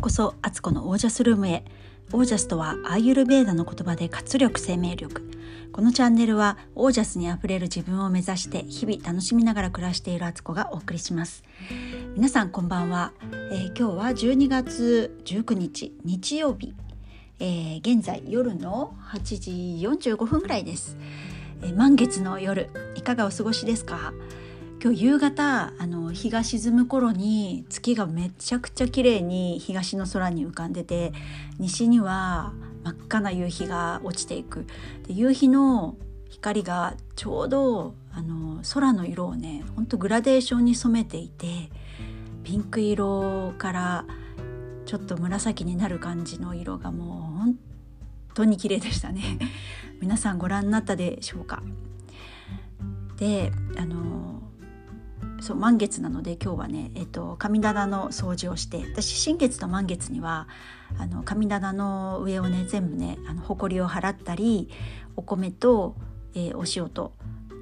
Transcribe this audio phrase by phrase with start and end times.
[0.00, 1.62] うこそアツコのオージャスルームへ。
[2.12, 5.30] オージャスとはアーユルベーダの言葉で活力生命力。
[5.72, 11.44] このチャンネルはオージャスにあふれる自分を目指して日々楽しみながら暮らしているアツコがお送りします。
[12.16, 13.12] 皆さんこんばんは、
[13.52, 16.74] えー、今日は12月19日日曜日、
[17.38, 20.96] えー、現在夜の8時45分ぐらいです、
[21.62, 24.14] えー、満月の夜いかがお過ごしですか？
[24.82, 31.12] 今日夕方あの日が沈む頃に月がめちゃくちゃ綺麗に東の空に浮かんでて
[31.58, 34.64] 西には真っ赤な夕日が落ちていく。
[35.06, 35.96] で夕日の
[36.30, 41.68] 光がちょうどあの空の色をねほんとグラデーションに染めていて
[42.42, 44.06] ピンク色から
[44.86, 47.58] ちょっと紫になる感じの色がもう本
[48.32, 49.38] 当に綺麗でしたね。
[50.00, 51.62] 皆さんご覧になったでしょうか？
[53.18, 54.39] であの
[55.40, 60.48] そう満月なので今日はね、えっと、神棚の掃除をして私新月と満月には
[60.98, 64.68] あの神棚の上をね全部ねあの埃を払ったり
[65.16, 65.96] お米と、
[66.34, 67.14] えー、お塩と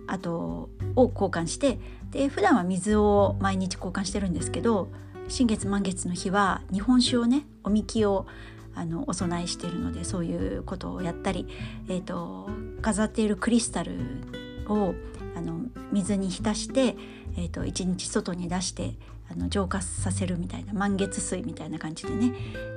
[0.06, 1.78] あとを交換して
[2.10, 4.88] で普段は水を毎日交換してるんですけど
[5.28, 8.26] 新月満月の日は日本酒をねおみきを
[8.74, 11.46] あのお供えしているのでそういうことをやったり、
[11.88, 12.48] えーと
[12.80, 13.96] 飾っているクリスタル
[14.68, 14.94] を
[15.38, 15.60] あの
[15.92, 16.96] 水に浸して
[17.38, 18.94] えーと、1日外に出して
[19.30, 22.32] あの浄化させるみたいな満月水みたいな感じでね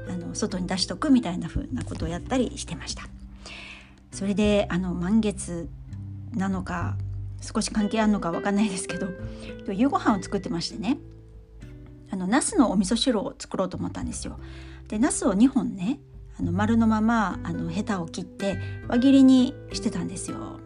[0.07, 3.03] あの外に出しとくみたいな風なことをやったりしてました。
[4.11, 5.69] それであの満月
[6.33, 6.95] なのか
[7.41, 9.07] 少し関係あるのか分かんないですけど
[9.71, 10.97] 夕ご飯を作ってましてね
[12.11, 14.37] あの茄子のお味噌汁を作ろうと思ったんですよ。
[14.89, 15.99] で茄子を2本ね
[16.39, 20.60] あの丸のままあのヘタを切って輪切りにしてたんですよ。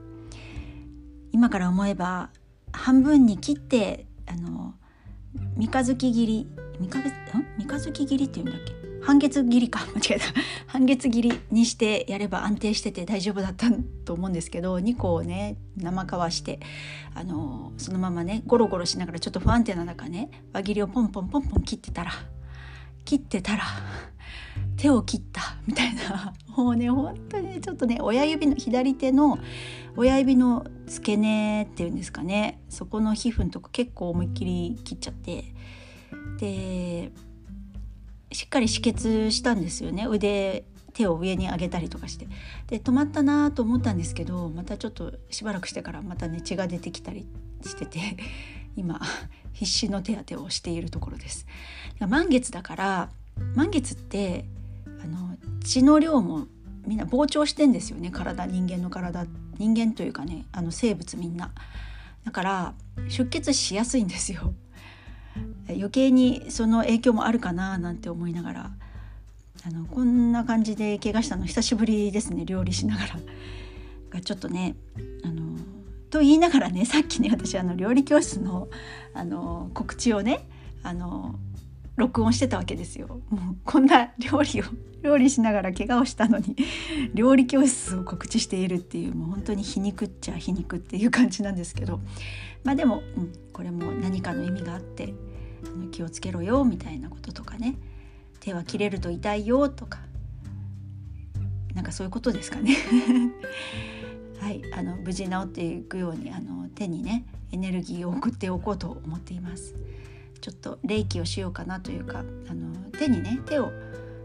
[1.36, 2.30] 今から思えば
[2.72, 4.73] 半分に切ってあの
[5.58, 6.47] 三日月切り
[6.80, 7.00] 三日
[7.58, 8.73] 三日月切りっていうんだっけ？
[9.04, 9.82] 半月切りか。
[9.93, 10.26] 間違えた。
[10.67, 13.70] 半月切りにしてやれば安定してて大丈夫だった
[14.05, 16.61] と思うんですけど2個をね生かわして
[17.14, 22.11] あのそのままねゴロゴロしながらちょっと不安定な中ね輪切りをポンポンポンポン切ってたら
[23.04, 23.64] 切ってたら
[24.86, 26.34] 手を切った みたいな。
[26.56, 29.40] もうね本当にちょっとね親指の左手の
[29.98, 32.60] 親指の付け根っていうんですかね。
[32.70, 35.46] そこの皮膚のとこ結構思いっきり切っちゃって。
[36.38, 37.12] で
[38.32, 40.06] しっかり止血したんですよね。
[40.06, 42.28] 腕手を上に上げたりとかして。
[42.67, 47.26] で止まったなと思ったんですけどまたちょっとしばらくしてからまたね血が出てきたり
[47.66, 48.00] してて
[48.78, 49.02] 今
[49.52, 51.48] 必死の手当てをしているところです。
[52.08, 53.10] 満月だから
[53.56, 54.46] 満月って
[55.05, 56.48] あの血の量も
[56.86, 59.26] みんな膨張してんですよね体人間の体。
[59.58, 61.52] 人間というかねあの生物みんな。
[62.26, 62.73] だから
[63.08, 64.54] 出血しやすいんですよ。
[65.67, 68.71] 余計にその影響もあるかななんて思いながら。
[69.66, 73.20] あのこんな感じで怪我したの久しぶりですね料理しながら。
[74.11, 74.76] がちょっとね
[75.23, 75.58] あの
[76.10, 78.67] と言いながらねさっきね私あの料理教室の
[79.14, 80.48] あの告知をね
[80.83, 81.39] あの
[81.95, 83.22] 録音してたわけですよ。
[83.30, 84.66] もうこんな料理を
[85.02, 86.56] 料理しながら怪我をしたのに
[87.14, 92.00] 料理教室を告知しているっていうもう本当に皮肉っちゃ皮肉っていう感じなんですけど。
[92.64, 95.14] まあでも、うん、これも何かの意味があって
[95.92, 97.78] 気をつけろよみたいなこととかね。
[98.39, 100.00] 手は切れると痛いよとか。
[101.73, 102.76] なんかそういうことですかね。
[104.39, 109.76] はい、あの無事治っていくようにあの手にねエネルギーを送っておこうと思っています。
[110.45, 113.72] ちょっと礼儀をしようかなというかあの手にね手を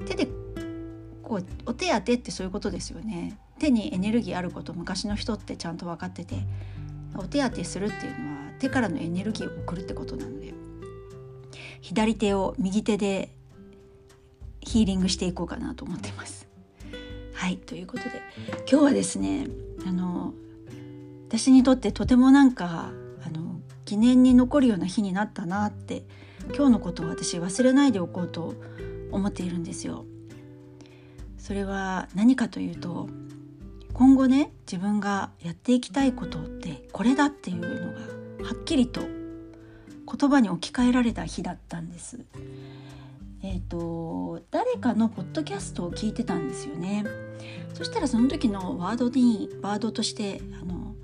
[0.04, 0.28] 手で
[1.22, 6.34] こうお手当てってそういうことですよね手にエネルギーあること昔の人ってちゃんと分かってて
[7.16, 10.52] お手当てするっていうのは手からのエネルギーを送るってことなので
[11.80, 13.34] 左手を右手で
[14.60, 16.46] ヒーリングしていこうかなと思ってます。
[17.32, 18.10] はいということで
[18.70, 19.46] 今日はですね
[19.86, 20.34] あの
[21.28, 22.90] 私にとってとてもなんか
[23.90, 26.04] 記念に残るような日になったなって
[26.54, 28.54] 今日のことを私忘れないでおこうと
[29.10, 30.04] 思っているんですよ。
[31.36, 33.08] それは何かというと
[33.92, 37.68] 今後ね自分がやっていきたいことってこれだっていうの
[38.38, 42.20] がはっきりと言葉に置き換えられた日だったんです。
[43.42, 47.04] えーと、誰かのポッドキャストを聞いてたんですよね。
[47.74, 50.94] そしたらその時のワードにワードとしてあの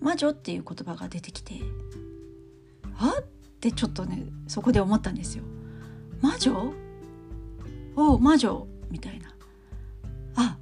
[0.00, 1.60] 魔女っていう言葉が出てきて
[3.02, 3.24] あっ
[3.60, 5.44] てちょっとねそこで思ったんですよ。
[6.20, 6.72] 魔女？
[7.96, 9.34] お魔女みたいな。
[10.36, 10.56] あ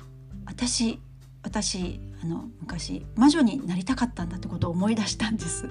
[0.46, 1.00] 私
[1.42, 5.68] 私あの昔魔女になりたかったんだってことを思い出したんです。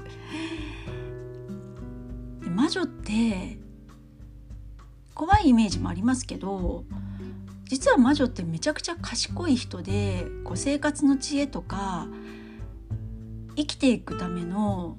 [2.43, 3.57] で魔女って
[5.15, 6.85] 怖いイメージもありますけど
[7.65, 12.07] 実は魔女ってめちゃくちゃ賢い人でこう生活の知恵とか
[13.55, 14.97] 生きていくための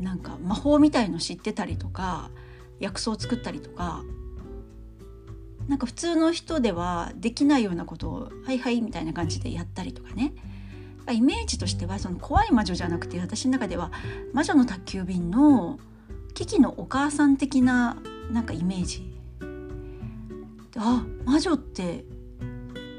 [0.00, 2.30] なんか魔法みたいの知ってたりとか
[2.80, 4.02] 薬草を作ったりとか
[5.68, 10.34] なんか普通の人ではできないようなことを「はいはい」みたいな感じでやったりとかね
[11.12, 13.92] イメージとしてはその怖い魔女じゃなくて私の中では
[14.32, 15.78] 「魔女の宅急便」の
[16.34, 17.98] キキのお母さん的な
[18.32, 19.12] なんかイメージ
[20.76, 22.04] あ魔女って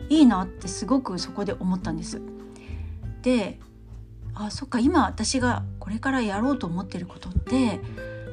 [0.10, 2.22] いいなってすごくそこで思ったんです。
[3.22, 3.60] で
[4.34, 7.80] あそっか今私がこれからやろうと思ってることって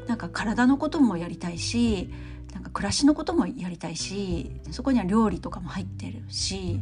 [0.07, 2.11] なんか体のこともやりたいし
[2.55, 6.81] なんか暮らしのこともやりたいしそこには料理とかも入ってるし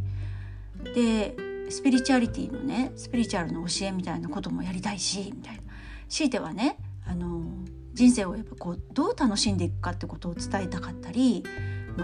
[0.94, 1.34] で
[1.68, 5.62] スピリチュアリティのねスピリチュアルの教えみたいなこともやりたいしみたいな。
[6.08, 7.42] 強いてはねあの
[7.94, 11.44] 人生をやっぱこうどう楽しんでいくかってことを伝えたかったり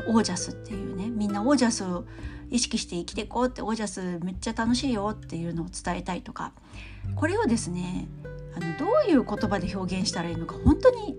[0.08, 2.06] オージャスっていうねみんなオージャスを
[2.52, 6.52] 意識して生きていこうってオージャスめっちゃ楽しいよっていうのを伝えたいとか
[7.16, 8.06] これをですね
[8.54, 11.16] あのどういう言葉で表現したらいいのか本当に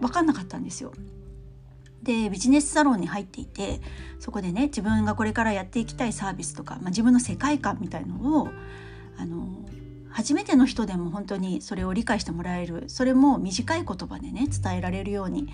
[0.00, 0.92] 分かんなかったんですよ。
[2.02, 3.80] でビジネスサロンに入っていて
[4.20, 8.48] そこでね自分がこれからやっていきたいサービスとか、まあ、自分の世界観みたいのを
[9.16, 9.48] あの
[10.10, 15.48] 初めての人でも本当にそれを理解してもらえるそれも短い言葉でね伝えられるように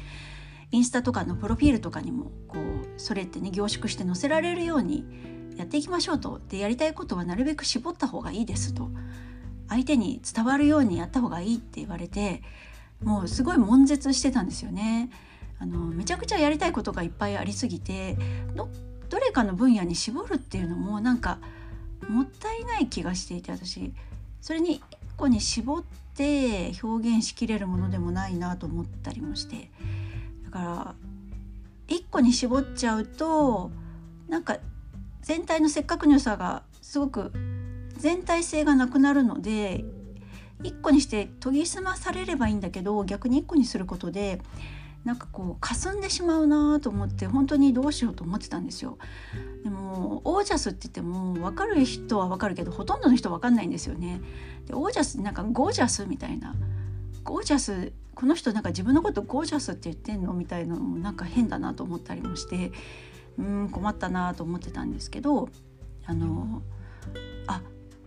[0.72, 5.04] インスタとかのプロフィールとかにもこうそれってね凝縮して載せられるように
[5.56, 6.40] やっていきましょうと。
[6.48, 8.90] でやりたいことはなるべく絞った方がいいですと。
[9.68, 12.42] 相手に伝わるようにやった方がいいって言われて
[13.02, 15.10] もうすごい悶絶してたんですよね。
[15.58, 18.16] あのめちゃくちゃやりたいことがいっぱいありすぎて
[18.54, 18.68] ど
[19.10, 21.38] どれかの分野に絞るっていうのもなんか
[22.08, 23.92] もったいない気がしていて私。
[24.40, 24.82] それに1
[25.16, 25.84] 個に絞っ
[26.14, 29.70] て表現しきれるものでもないなと思ったりもして。
[30.52, 30.94] から
[31.88, 33.70] 1個に絞っちゃうと
[34.28, 34.58] なんか
[35.22, 37.32] 全体のせっかくの良さがすごく
[37.96, 39.84] 全体性がなくなるので
[40.62, 44.40] 1個にして研ぎ澄まされればいいんだけど逆に1個にすることで
[45.04, 48.98] なんかこう霞んでしまうなと思って本当にどうしようと思ってたんですよ。
[49.64, 54.20] でもオージャスって言っても分かる人は分かるけどほとんどの人分かんないんですよね。
[54.66, 56.54] でオージャスってなんかゴージャスみたいな。
[57.24, 62.72] ゴージャスこの人なんか自分のことゴージャスって言ってんのみたいなのもなんか変だなと思ったりもして
[63.38, 65.48] うん困ったなと思ってたんですけど
[66.04, 66.62] あの
[67.46, 67.62] あ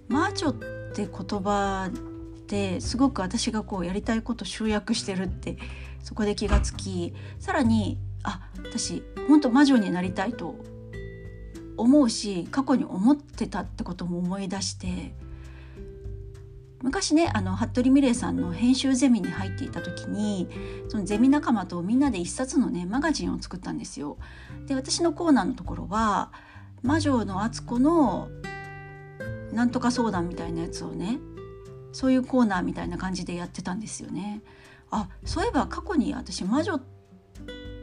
[0.07, 5.57] 魔女って言葉ってすごく私がこうやりたいこと集約してるって
[6.03, 10.55] そこで気がつきさらにあ私本当魔女になりたいと
[11.77, 15.15] 思うし過去に思ってたってことも思い出して
[16.85, 20.47] 昔ねあの服部美玲さんの編集ゼミに入っていた時に
[20.87, 24.17] そのゼミ仲間とみんなで一冊のねマガジンを作ったんですよ。
[24.67, 26.31] で私のコーナーのところは
[26.83, 28.29] 魔女の敦子の
[29.51, 31.17] なんとか相談みたいなやつをね
[31.91, 34.43] そういうコーナーみたいな感じでやってたんですよね。
[34.91, 36.81] あそういえば過去に私魔女っ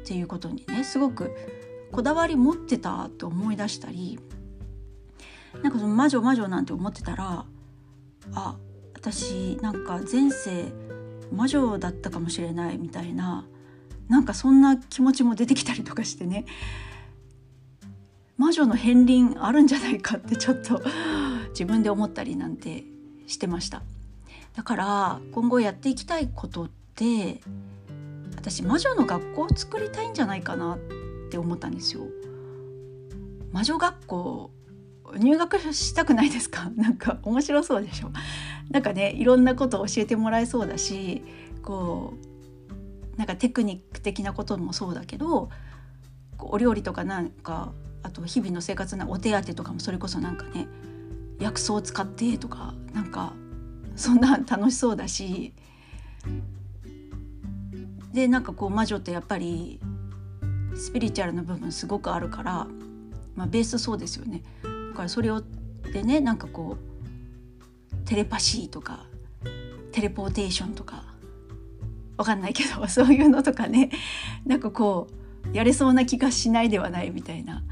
[0.05, 1.33] ていうことにねすごく
[1.91, 4.21] こだわり持ってたと思い出したり
[5.61, 7.45] なんかその魔女魔女なんて思ってたら
[8.35, 8.57] あ
[8.95, 10.73] 私なんか前世
[11.33, 13.47] 魔女だったかもしれないみたいな
[14.09, 16.45] なんかそんな気持ちも出てきたりとかしてね
[18.37, 20.83] 魔女の片鱗あるんじゃないかってちょっと
[21.51, 22.85] 自分で思ったりなんて
[23.27, 23.83] してました。
[24.57, 27.41] だから今後やっていきたいことって
[28.37, 30.79] 私魔女の学校を作りたいんじゃないかなっ
[31.31, 32.03] て思ったんですよ。
[33.53, 34.51] 魔女学校
[35.19, 36.71] 入学したくないですか？
[36.77, 38.11] なんか面白そうでしょ？
[38.71, 41.23] なんかねいろんなことを教えてもらえそうだし
[41.63, 42.15] こ
[43.15, 45.51] うなんかテクニック的なこともそうだけど
[46.39, 50.67] お料理とかなんかあと日々の生活なお手当とかもそれこそなんかね
[51.39, 53.33] 薬草を使ってとかなんか
[53.95, 55.53] そんな楽しそうだし。
[58.13, 59.81] でなんかこう魔女ってやっぱり
[60.77, 62.67] スピリチュアルな部分すごくあるから、
[63.35, 64.43] まあ、ベースそうですよね。
[64.93, 65.43] からそれを
[65.93, 66.93] でねなんかこう
[68.09, 69.07] テレパシーとか
[69.93, 71.05] テレポーテーションとか
[72.17, 73.91] わかんないけど そういうのとかね
[74.47, 75.09] なんかこ
[75.53, 77.63] うやれそうな気がしないではないみたいな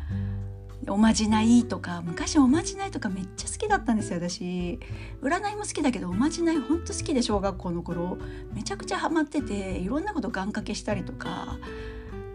[0.88, 4.78] おまじないとか昔おまじないとかめっちゃ好きだったんですよ私。
[5.22, 8.18] 占いも好きだけどおまじないほんと好きで小学校の頃
[8.52, 11.58] めちゃくちゃハマってていろんなこと願掛けしたりとか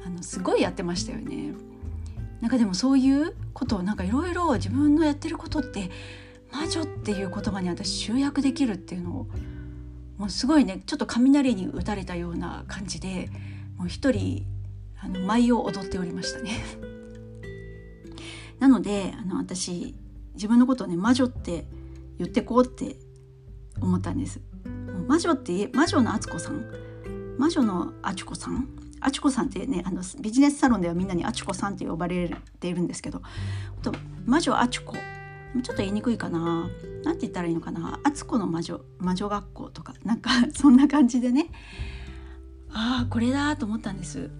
[0.05, 1.53] あのすごいやってましたよね。
[2.45, 5.89] なんかでもそういうことをなんかいろいろ自分のやってることって
[6.51, 9.27] 魔女っていう言葉に私集約できるっていうのを
[10.19, 13.31] もうすごいねちょっと雷に打たれたような感じで
[13.77, 14.45] もう一人
[15.01, 16.51] あの舞を踊っておりましたね。
[18.59, 19.95] なのであの私
[20.35, 21.65] 自分のことをね魔女って
[22.19, 22.95] 言ってこうって
[23.81, 24.39] 思ったんです。
[25.07, 26.63] 魔女って魔女の敦子さん。
[27.39, 28.69] 魔女のあちこさん
[29.01, 33.21] あちこさんってねあのビジネスサロンではみんなにあちこさんって呼ばれているんですけど
[33.81, 33.93] と
[34.25, 34.95] 魔女あちこ
[35.63, 36.69] ちょっと言いにくいかな。
[37.03, 37.99] 何て言ったらいいのかな。
[38.03, 41.49] あつこの魔女魔女学校とかなんか そんな感じでね。
[42.71, 44.31] ああこれだと思ったんです。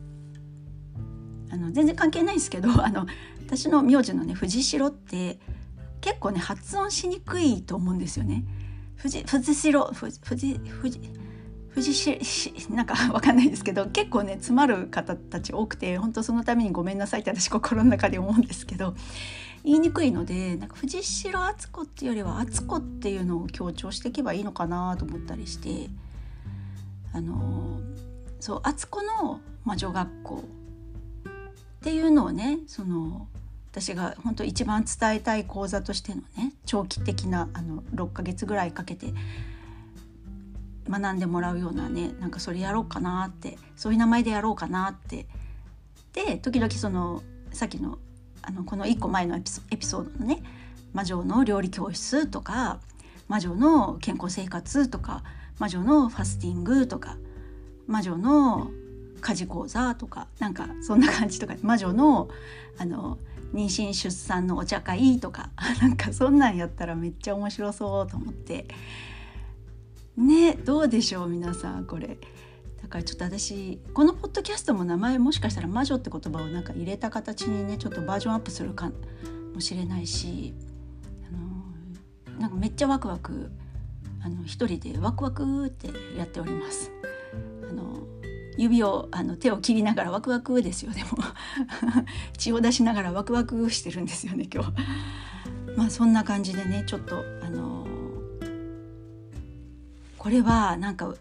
[1.52, 3.06] あの全然関係ないんですけど あの
[3.46, 5.40] 私の名字のね藤代って
[6.02, 8.46] 結構ね発音しにくいと思うんですよね。
[8.98, 11.00] 藤藤代藤藤藤
[11.75, 18.96] 藤しなんかわかんないですけど 結構ね詰まる方たち多くて本当そのためにごめんなさいって私心の中で思うんですけど
[19.65, 25.89] 言いにくいのでなんか藤代敦子っていうよりは敦子っていうのを強調していけばいいのかなと思ったりして
[27.12, 27.82] あの
[28.39, 31.32] そう敦子の魔女学校っ
[31.82, 33.27] ていうのをねその
[33.72, 39.13] 私が本当一番伝えたい講座としてのね長期的なあの6ヶ月ぐらいかけて
[40.89, 45.25] 学んでもらうようなねなんかそれやろうかなってそういう名前でやろうかなって。
[46.13, 48.00] で時々そのさっきの
[48.42, 50.42] あのこの1個前のエピソードのね
[50.94, 52.80] 魔女の料理教室とか
[53.27, 55.24] 魔女の健康生活とか
[55.60, 57.18] 魔女のファスティングとか
[57.88, 58.72] 魔女の
[59.20, 62.30] 家事講座とかなんかそんな感じとか魔女の
[62.77, 63.18] あの
[63.54, 65.50] 妊娠出産のお茶会とか
[65.82, 68.68] なんかそんなんやったらめっちゃ面白そうと思って。
[70.18, 72.18] ねどうでしょう皆さんこれ。
[72.82, 78.92] だからちょっと私このポッドキャストも名前もしかしたら魔女って言葉をなんか入れた形にねちょっとバージョンアップするか
[79.56, 80.54] もしれないし
[81.28, 83.50] あのなんかめっちゃワクワク
[84.24, 86.92] あの一人でワクワクってやっております。
[87.68, 88.08] あの
[88.58, 91.10] 指をあの手を切りながらワクワクですよでも。
[92.38, 94.74] 血を出しながらワクワクしてるんですよね今日。
[95.76, 97.86] まあそんな感じでねちょっとあの
[100.25, 101.13] これはなんか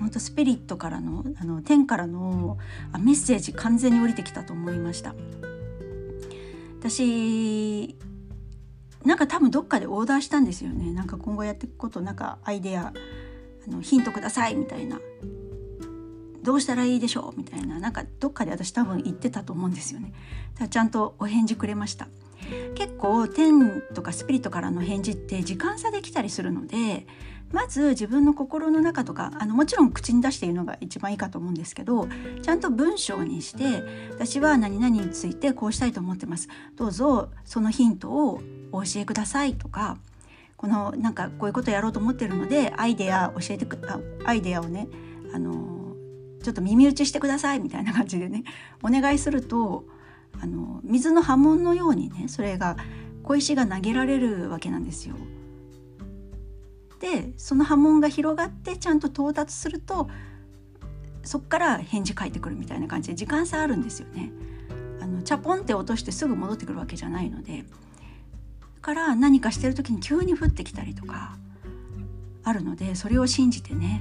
[0.00, 2.58] 本当スピリットからのあの天からの
[2.90, 5.14] あメッセージ完全に降りてきたと思いました
[6.80, 7.96] 私
[9.04, 12.92] なんか多分どっかでオーダーしたんですよねなんか今後やっていくことなんかアイデア
[13.68, 14.98] あのヒントくださいみたいな
[16.42, 20.12] どうしたらいいでしょうみたいななんかどっかで私多分言ってたと思うんですよね
[20.58, 20.66] だ。
[20.66, 22.08] ちゃんとお返事くれました。
[22.74, 27.06] 結構天とかスピリットからの返事って時間差できたりするので
[27.52, 32.08] まず自分の心の中とかあのもちろん口に出しているのが一番いいかと思うんですけど
[32.42, 36.48] ちゃんと文章にして私は何々についてこうしたいと思ってます。
[36.76, 38.40] どうぞそのヒントを
[38.72, 39.98] お教えくださいとか
[40.56, 44.88] このなんかこういうことやろうと思ってるのでアイデア教えてくあアイデアをね
[45.34, 45.94] あの
[46.42, 48.44] ちょっと耳打ちしてくださいみたいな感じでね
[48.82, 49.84] お願いすると
[50.40, 52.76] あの水の波紋のようにねそれが
[53.22, 55.16] 小石が投げられるわけなんですよ。
[57.00, 60.08] でその波紋が広がってちゃんと到達すると
[61.24, 64.32] そっから返事返ってくるみたいな感じで時間差あるんですよね。
[65.00, 67.64] あのチャポンって落としてすぐ戻ってくるわけじゃないのでだ
[68.80, 71.36] から何かしてる時に急に降ってきたりとか
[72.44, 74.00] あるのでそれを信じてね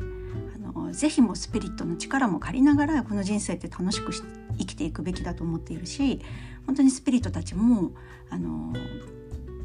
[0.94, 6.22] 是非もスピリットの力も借りながらこの人生って楽しく生きていくべきだと思っているし
[6.66, 7.92] 本当にスピリットたちも
[8.30, 8.74] あの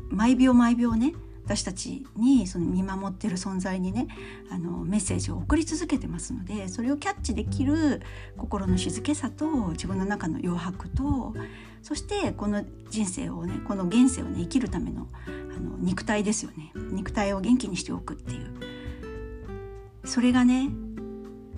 [0.08, 4.08] 毎秒毎秒ね私たちにその見守ってる存在にね
[4.50, 8.02] あのメッセージを送り続けてますのでそれをキャッチできる
[8.36, 11.34] 心の静けさと自分の中の余白と
[11.82, 16.72] そしてこの人生をねこの現世をね生きるためのあの肉体ですよね。
[16.74, 18.50] 肉体を元気にしておくっていう。
[20.04, 20.68] それがね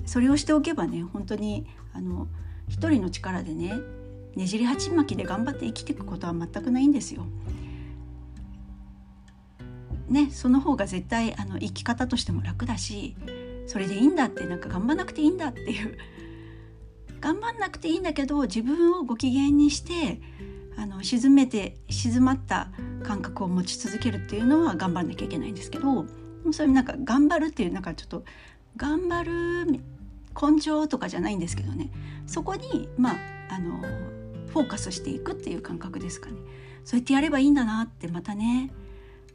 [0.09, 2.29] それをしておけばね本当にあの
[2.67, 3.75] 一人の力でね
[4.35, 7.27] ねじり鉢巻きで頑張って生きていくことは全くないんですよ。
[10.09, 13.15] ねその方が絶対あの生き方としても楽だし
[13.67, 15.99] それでいいんだってなんか頑張んなくていいんだっていう
[17.21, 20.23] 頑張んなくていいんだけど自分をご機嫌にして
[20.79, 22.71] あの沈めて静まった
[23.03, 26.07] 感覚を持ち続けるっていうのは頑張んなきゃいけないんですけど
[26.53, 28.25] そういうなんか頑張るっていうなんかちょっと
[28.77, 29.25] 頑張
[29.67, 29.81] る
[30.41, 31.91] 根性とかじゃないんですけどね。
[32.27, 33.17] そこにまあ
[33.51, 33.81] あの
[34.49, 36.37] フォーカスしていくっていう感覚ですかね。
[36.85, 38.71] そうやってやればいいんだなってまたね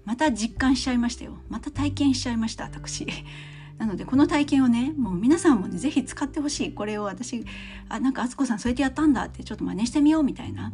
[0.06, 1.38] また実感しちゃいましたよ。
[1.50, 3.08] また体験しちゃいました私。
[3.78, 6.74] なのでこの体験をねもう皆さんもね是非使ってほしい。
[6.74, 7.46] これを私
[7.90, 10.72] あなんか敦子さんそうやってやったんだってちょっと真似してみようみたいな。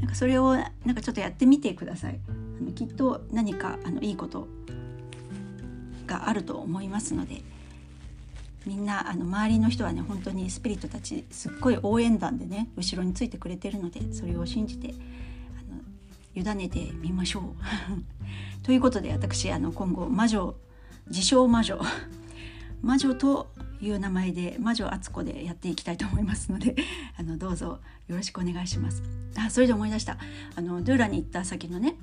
[0.00, 2.20] なんかそれをなんかちょっとやってみてください。
[2.28, 4.48] あのきっと何かあのいいこと
[6.06, 7.42] があると思いますので。
[8.66, 14.94] みんなあの周りの人はね本当にスピリットたちすっごい応援団でね後ろについてくれてるのでそれを信じて
[15.58, 17.42] あの委ねてみましょう。
[18.62, 20.54] ということで私あの今後魔女
[21.08, 21.80] 自称魔女
[22.82, 23.50] 魔女と
[23.80, 26.76] いう名前で魔女敦子でやっていきたいと思いますので
[27.18, 29.02] あのどうぞよろしくお願いします
[29.36, 30.18] あそれで思い出した
[30.54, 31.96] あのドゥーラに行った先のね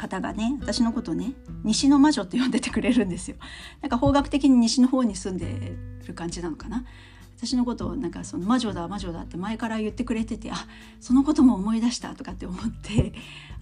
[0.00, 3.36] 方がね私のことね西の魔女って呼んでてくれるんですよ。
[3.82, 5.76] なんか方角的に西の方に住んで
[6.06, 6.84] る感じなのかな。
[7.36, 10.56] 私のことをなんかその魔女だ魔女だって前から言ってくれててあ
[11.00, 13.12] そのことも思い出したとかって思って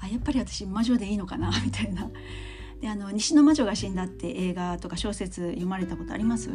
[0.01, 2.09] あやっぱり私魔女でいいのかなみたいな。
[2.81, 6.51] であの西の魔女が死んだって映画とか小説読まれたことあります？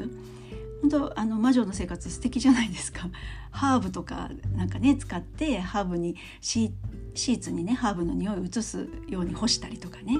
[0.83, 3.09] 本当あの魔女の生活素敵じゃないですか。
[3.51, 10.19] ハーブとかなんかね使ってハーブにシーツにねハーブの匂いを移すように干したりとかね。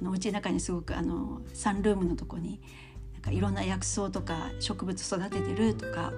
[0.00, 2.60] あのうちの中にすごくあのサンルームのとこに
[3.14, 6.12] なんかいろんな薬草とか植物育ててるとか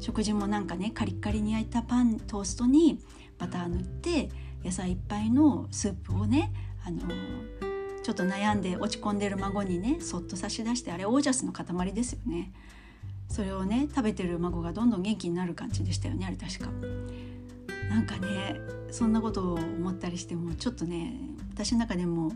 [0.00, 2.98] 食事もなんかねカリッカリに焼いたパントーストに
[3.38, 4.30] バター塗って
[4.64, 6.52] 野菜いっぱいのスープをね
[6.84, 7.02] あの
[8.02, 12.52] ちょっと悩んで落ち込んでる孫にねそっと差し出してあれオージャスの塊ですよね。
[13.30, 16.70] それをね食べてる孫がどんどん元気になる感じでしたよねあれ確か。
[17.88, 18.60] なんかね
[18.90, 21.14] そんなことを思ったりしてもちょっとね
[21.52, 22.32] 私の中でも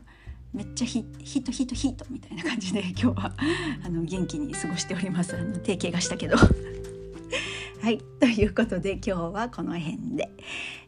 [0.52, 3.34] めっちゃヒヒットヒットヒットみたいな感じで 今日は
[3.84, 5.36] あの元気に過ごしております。
[5.36, 6.36] あの定型がしたけど。
[7.80, 10.30] はいということで今日はこの辺で、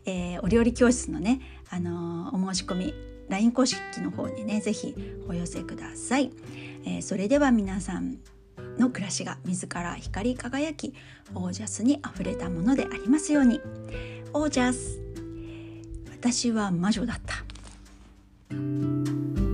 [0.07, 2.95] えー、お料理教室のね、あのー、お申し込み
[3.29, 4.95] LINE 公式の方にね是非
[5.29, 6.31] お寄せください、
[6.87, 8.17] えー、それでは皆さん
[8.79, 10.95] の暮らしが自ら光り輝き
[11.35, 13.61] オージャスにあふれたものでありますように。
[14.33, 15.01] オージャス
[16.13, 19.46] 私は魔女だった。